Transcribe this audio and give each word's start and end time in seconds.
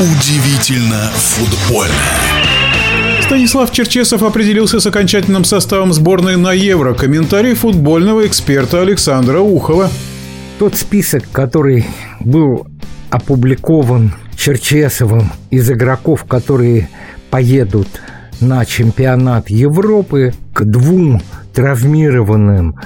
Удивительно 0.00 1.10
футбольно. 1.12 1.92
Станислав 3.20 3.72
Черчесов 3.72 4.22
определился 4.22 4.78
с 4.78 4.86
окончательным 4.86 5.44
составом 5.44 5.92
сборной 5.92 6.36
на 6.36 6.52
Евро. 6.52 6.94
Комментарий 6.94 7.54
футбольного 7.54 8.24
эксперта 8.24 8.80
Александра 8.80 9.40
Ухова. 9.40 9.90
Тот 10.60 10.76
список, 10.76 11.24
который 11.32 11.84
был 12.20 12.68
опубликован 13.10 14.14
Черчесовым 14.36 15.32
из 15.50 15.68
игроков, 15.68 16.26
которые 16.26 16.88
поедут 17.30 17.88
на 18.40 18.64
чемпионат 18.64 19.50
Европы 19.50 20.32
к 20.54 20.62
двум 20.62 21.20
травмированным 21.54 22.76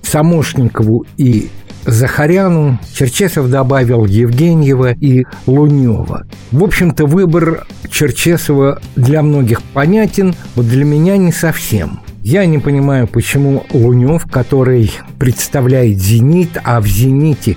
Самошникову 0.00 1.04
и 1.18 1.50
Захаряну, 1.90 2.78
Черчесов 2.92 3.48
добавил 3.48 4.04
Евгеньева 4.04 4.92
и 4.92 5.24
Лунева. 5.46 6.26
В 6.52 6.62
общем-то, 6.62 7.06
выбор 7.06 7.66
Черчесова 7.90 8.80
для 8.94 9.22
многих 9.22 9.62
понятен, 9.62 10.34
вот 10.54 10.68
для 10.68 10.84
меня 10.84 11.16
не 11.16 11.32
совсем. 11.32 12.00
Я 12.22 12.44
не 12.44 12.58
понимаю, 12.58 13.06
почему 13.06 13.64
Лунев, 13.72 14.26
который 14.30 14.92
представляет 15.18 15.98
«Зенит», 15.98 16.58
а 16.62 16.80
в 16.82 16.86
«Зените» 16.86 17.56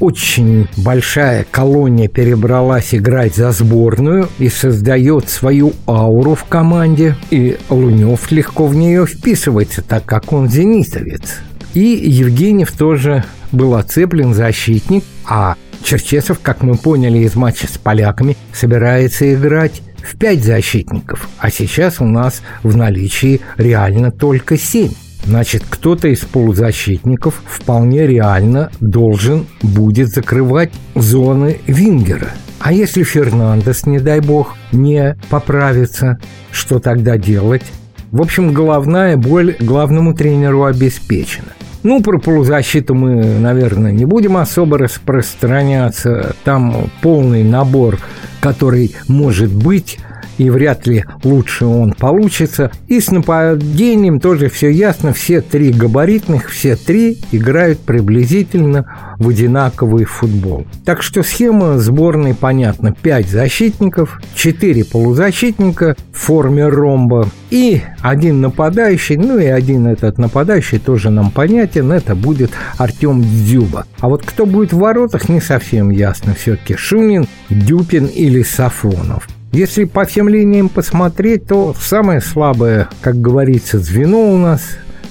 очень 0.00 0.66
большая 0.76 1.46
колония 1.48 2.08
перебралась 2.08 2.94
играть 2.94 3.36
за 3.36 3.52
сборную 3.52 4.28
и 4.38 4.48
создает 4.48 5.28
свою 5.28 5.72
ауру 5.86 6.34
в 6.34 6.44
команде, 6.44 7.16
и 7.30 7.58
Лунев 7.68 8.32
легко 8.32 8.66
в 8.66 8.74
нее 8.74 9.06
вписывается, 9.06 9.82
так 9.82 10.04
как 10.04 10.32
он 10.32 10.48
зенитовец. 10.48 11.38
И 11.74 11.80
Евгеньев 11.80 12.72
тоже 12.72 13.24
был 13.52 13.74
оцеплен 13.74 14.34
защитник, 14.34 15.04
а 15.26 15.56
Черчесов, 15.82 16.40
как 16.40 16.62
мы 16.62 16.76
поняли 16.76 17.18
из 17.18 17.34
матча 17.34 17.66
с 17.66 17.78
поляками, 17.78 18.36
собирается 18.52 19.32
играть 19.32 19.82
в 20.02 20.16
пять 20.18 20.42
защитников, 20.42 21.28
а 21.38 21.50
сейчас 21.50 22.00
у 22.00 22.04
нас 22.04 22.42
в 22.62 22.76
наличии 22.76 23.40
реально 23.56 24.10
только 24.10 24.56
семь. 24.56 24.92
Значит, 25.24 25.62
кто-то 25.68 26.08
из 26.08 26.20
полузащитников 26.20 27.42
вполне 27.44 28.06
реально 28.06 28.70
должен 28.80 29.46
будет 29.62 30.08
закрывать 30.08 30.72
зоны 30.94 31.58
Вингера. 31.66 32.30
А 32.60 32.72
если 32.72 33.02
Фернандес, 33.02 33.86
не 33.86 33.98
дай 33.98 34.20
бог, 34.20 34.56
не 34.72 35.16
поправится, 35.28 36.18
что 36.50 36.78
тогда 36.78 37.18
делать? 37.18 37.62
В 38.10 38.22
общем, 38.22 38.52
головная 38.54 39.16
боль 39.16 39.54
главному 39.60 40.14
тренеру 40.14 40.64
обеспечена. 40.64 41.52
Ну, 41.88 42.02
про 42.02 42.18
полузащиту 42.18 42.94
мы, 42.94 43.24
наверное, 43.24 43.92
не 43.92 44.04
будем 44.04 44.36
особо 44.36 44.76
распространяться. 44.76 46.36
Там 46.44 46.90
полный 47.00 47.42
набор, 47.42 47.98
который 48.40 48.94
может 49.08 49.50
быть 49.50 49.98
и 50.38 50.50
вряд 50.50 50.86
ли 50.86 51.04
лучше 51.24 51.66
он 51.66 51.92
получится. 51.92 52.70
И 52.86 53.00
с 53.00 53.10
нападением 53.10 54.20
тоже 54.20 54.48
все 54.48 54.70
ясно. 54.70 55.12
Все 55.12 55.40
три 55.40 55.72
габаритных, 55.72 56.48
все 56.48 56.76
три 56.76 57.18
играют 57.32 57.80
приблизительно 57.80 59.14
в 59.18 59.28
одинаковый 59.28 60.04
футбол. 60.04 60.66
Так 60.84 61.02
что 61.02 61.22
схема 61.22 61.78
сборной 61.78 62.34
понятна. 62.34 62.94
Пять 63.02 63.28
защитников, 63.28 64.20
четыре 64.34 64.84
полузащитника 64.84 65.96
в 66.12 66.18
форме 66.18 66.68
ромба 66.68 67.28
и 67.50 67.82
один 68.00 68.40
нападающий, 68.40 69.16
ну 69.16 69.38
и 69.38 69.46
один 69.46 69.86
этот 69.86 70.18
нападающий 70.18 70.78
тоже 70.78 71.10
нам 71.10 71.30
понятен, 71.30 71.90
это 71.92 72.14
будет 72.14 72.50
Артем 72.76 73.22
Дзюба. 73.22 73.86
А 74.00 74.08
вот 74.08 74.22
кто 74.24 74.46
будет 74.46 74.72
в 74.72 74.78
воротах, 74.78 75.28
не 75.28 75.40
совсем 75.40 75.90
ясно. 75.90 76.34
Все-таки 76.34 76.76
Шунин, 76.76 77.26
Дюпин 77.48 78.06
или 78.06 78.42
Сафонов. 78.42 79.26
Если 79.52 79.84
по 79.84 80.04
всем 80.04 80.28
линиям 80.28 80.68
посмотреть, 80.68 81.46
то 81.46 81.74
самое 81.78 82.20
слабое, 82.20 82.88
как 83.00 83.20
говорится, 83.20 83.78
звено 83.78 84.32
у 84.32 84.36
нас 84.36 84.62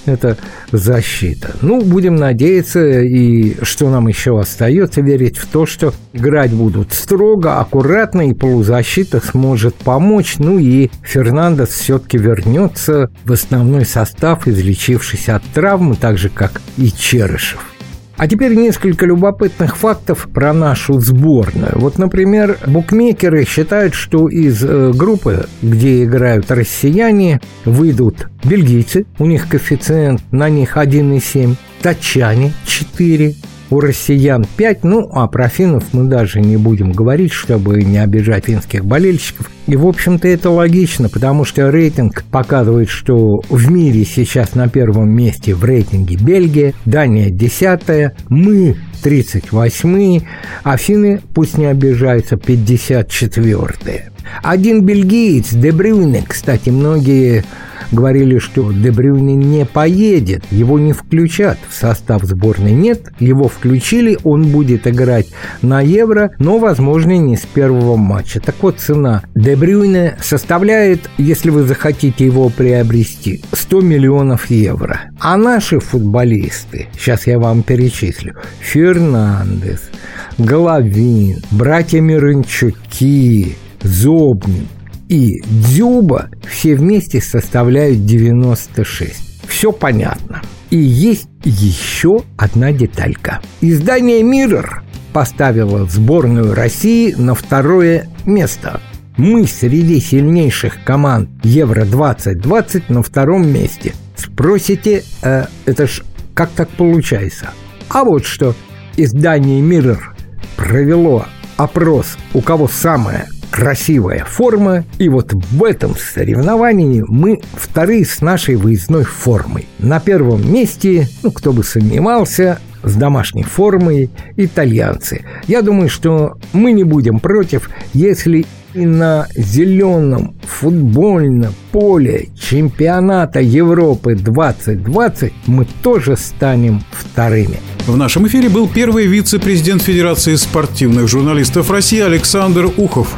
это 0.08 0.38
защита. 0.72 1.56
Ну, 1.62 1.82
будем 1.82 2.16
надеяться, 2.16 3.02
и 3.02 3.56
что 3.64 3.90
нам 3.90 4.08
еще 4.08 4.40
остается, 4.40 5.02
верить 5.02 5.38
в 5.38 5.48
то, 5.48 5.66
что 5.66 5.94
играть 6.14 6.52
будут 6.52 6.94
строго, 6.94 7.60
аккуратно, 7.60 8.30
и 8.30 8.34
полузащита 8.34 9.20
сможет 9.20 9.76
помочь. 9.76 10.36
Ну 10.38 10.60
и 10.60 10.90
Фернандес 11.04 11.70
все-таки 11.70 12.18
вернется 12.18 13.12
в 13.26 13.32
основной 13.32 13.86
состав, 13.86 14.48
излечившись 14.48 15.30
от 15.30 15.44
травмы, 15.54 15.96
так 15.96 16.18
же, 16.18 16.30
как 16.30 16.62
и 16.78 16.92
Черышев. 16.92 17.77
А 18.18 18.28
теперь 18.28 18.56
несколько 18.56 19.06
любопытных 19.06 19.78
фактов 19.78 20.28
про 20.34 20.52
нашу 20.52 21.00
сборную. 21.00 21.74
Вот, 21.76 22.00
например, 22.00 22.58
букмекеры 22.66 23.46
считают, 23.46 23.94
что 23.94 24.28
из 24.28 24.64
э, 24.64 24.92
группы, 24.92 25.46
где 25.62 26.04
играют 26.04 26.50
россияне, 26.50 27.40
выйдут 27.64 28.28
бельгийцы, 28.44 29.06
у 29.20 29.26
них 29.26 29.48
коэффициент 29.48 30.22
на 30.32 30.50
них 30.50 30.78
1,7, 30.78 31.56
тачане 31.84 32.54
4, 32.66 33.36
у 33.70 33.80
россиян 33.80 34.46
5, 34.58 34.84
ну, 34.84 35.10
а 35.12 35.28
про 35.28 35.50
финнов 35.50 35.94
мы 35.94 36.06
даже 36.06 36.42
не 36.42 36.58
будем 36.58 36.92
говорить, 36.92 37.34
чтобы 37.34 37.84
не 37.84 37.98
обижать 37.98 38.46
финских 38.46 38.86
болельщиков. 38.86 39.50
И, 39.68 39.76
в 39.76 39.86
общем-то, 39.86 40.28
это 40.28 40.50
логично, 40.50 41.10
потому 41.10 41.44
что 41.44 41.70
рейтинг 41.70 42.24
показывает, 42.32 42.90
что 42.90 43.42
в 43.50 43.72
мире 43.72 44.06
сейчас 44.06 44.56
на 44.56 44.70
первом 44.70 45.10
месте 45.10 45.54
в 45.54 45.64
рейтинге 45.66 46.16
Бельгия, 46.16 46.74
Дания 46.86 47.30
10 47.30 48.14
мы 48.30 48.78
38 49.04 50.22
а 50.64 50.78
финны, 50.78 51.22
пусть 51.34 51.58
не 51.58 51.66
обижаются, 51.66 52.38
54 52.38 53.42
-е. 53.42 54.02
Один 54.44 54.82
бельгиец, 54.82 55.54
Дебрюйне, 55.54 56.24
кстати, 56.28 56.70
многие 56.70 57.44
говорили, 57.92 58.40
что 58.40 58.72
Дебрюйне 58.72 59.36
не 59.36 59.66
поедет, 59.66 60.44
его 60.52 60.80
не 60.80 60.94
включат 60.94 61.58
в 61.70 61.74
состав 61.74 62.24
сборной. 62.24 62.74
Нет, 62.74 63.12
его 63.20 63.48
включили, 63.48 64.18
он 64.24 64.48
будет 64.48 64.88
играть 64.88 65.28
на 65.62 65.82
Евро, 65.82 66.32
но, 66.40 66.58
возможно, 66.58 67.18
не 67.18 67.38
с 67.38 67.46
первого 67.46 67.96
матча. 67.96 68.40
Так 68.40 68.56
вот, 68.62 68.80
цена 68.80 69.24
Дебрюйне 69.36 70.18
составляет, 70.22 71.10
если 71.18 71.50
вы 71.50 71.64
захотите 71.64 72.26
его 72.26 72.50
приобрести, 72.50 73.44
100 73.52 73.82
миллионов 73.82 74.50
евро. 74.50 75.02
А 75.20 75.38
наши 75.38 75.80
футболисты, 75.80 76.88
сейчас 76.98 77.28
я 77.28 77.40
вам 77.40 77.64
перечислю, 77.64 78.36
Фернандес, 78.60 79.90
Головин, 80.38 81.38
братья 81.52 82.00
Миранчуки, 82.00 83.56
Зобнин, 83.82 84.68
и 85.10 85.42
Дзюба 85.46 86.30
все 86.48 86.76
вместе 86.76 87.22
составляют 87.22 88.06
96. 88.06 89.48
Все 89.48 89.72
понятно. 89.72 90.42
И 90.70 90.78
есть 90.78 91.30
еще 91.44 92.24
одна 92.38 92.74
деталька. 92.74 93.40
Издание 93.62 94.22
«Миррор» 94.22 94.84
поставило 95.14 95.88
сборную 95.88 96.54
России 96.54 97.14
на 97.14 97.36
второе 97.36 98.08
место. 98.26 98.82
Мы 99.16 99.48
среди 99.48 100.00
сильнейших 100.00 100.84
команд 100.84 101.30
Евро-2020 101.44 102.84
на 102.90 103.02
втором 103.02 103.48
месте. 103.48 103.94
Спросите, 104.16 105.04
э, 105.24 105.46
это 105.66 105.88
ж 105.88 106.04
как 106.34 106.52
так 106.52 106.70
получается? 106.70 107.50
А 107.90 108.04
вот 108.04 108.26
что. 108.26 108.54
Издание 108.96 109.62
«Миррор» 109.62 110.16
провело 110.56 111.26
опрос, 111.56 112.18
у 112.34 112.42
кого 112.42 112.68
самая 112.68 113.28
красивая 113.58 114.24
форма, 114.24 114.86
и 115.00 115.10
вот 115.10 115.34
в 115.34 115.64
этом 115.64 115.96
соревновании 115.96 117.04
мы 117.08 117.42
вторые 117.56 118.06
с 118.06 118.22
нашей 118.22 118.56
выездной 118.56 119.04
формой. 119.04 119.66
На 119.80 120.00
первом 120.00 120.54
месте, 120.54 121.08
ну, 121.24 121.32
кто 121.32 121.52
бы 121.52 121.64
сомневался, 121.64 122.60
с 122.84 122.94
домашней 122.94 123.42
формой 123.42 124.12
итальянцы. 124.36 125.26
Я 125.48 125.64
думаю, 125.64 125.90
что 125.90 126.38
мы 126.54 126.72
не 126.72 126.84
будем 126.84 127.20
против, 127.20 127.72
если 127.96 128.46
и 128.78 128.86
на 128.86 129.28
зеленом 129.36 130.36
футбольном 130.44 131.52
поле 131.72 132.30
чемпионата 132.40 133.40
Европы 133.40 134.14
2020 134.14 135.34
мы 135.48 135.66
тоже 135.82 136.16
станем 136.16 136.84
вторыми. 136.92 137.60
В 137.88 137.98
нашем 137.98 138.28
эфире 138.28 138.50
был 138.50 138.68
первый 138.68 139.08
вице-президент 139.08 139.82
Федерации 139.82 140.36
спортивных 140.36 141.08
журналистов 141.08 141.72
России 141.72 142.00
Александр 142.00 142.70
Ухов. 142.78 143.16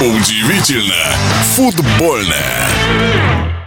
Удивительно 0.00 1.14
футбольное. 1.54 3.61